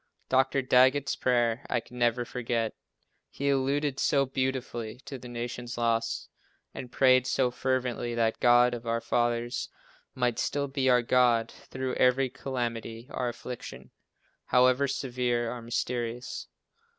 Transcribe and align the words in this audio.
Dr. 0.29 0.63
Daggett's 0.63 1.15
prayer, 1.15 1.63
I 1.69 1.79
can 1.79 1.99
never 1.99 2.25
forget, 2.25 2.73
he 3.29 3.51
alluded 3.51 3.99
so 3.99 4.25
beautifully 4.25 4.97
to 5.05 5.19
the 5.19 5.27
nation's 5.27 5.77
loss, 5.77 6.27
and 6.73 6.91
prayed 6.91 7.27
so 7.27 7.51
fervently 7.51 8.15
that 8.15 8.33
the 8.33 8.39
God 8.39 8.73
of 8.73 8.87
our 8.87 8.99
fathers 8.99 9.69
might 10.15 10.39
still 10.39 10.67
be 10.67 10.89
our 10.89 11.03
God, 11.03 11.51
through 11.51 11.93
every 11.97 12.31
calamity 12.31 13.09
or 13.13 13.29
affliction, 13.29 13.91
however 14.45 14.87
severe 14.87 15.51
or 15.53 15.61
mysterious. 15.61 16.47